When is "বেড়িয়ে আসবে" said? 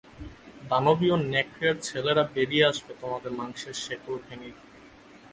2.33-2.91